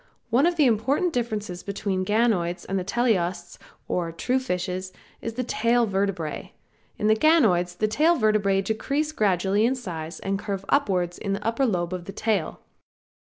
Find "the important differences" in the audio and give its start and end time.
0.55-1.61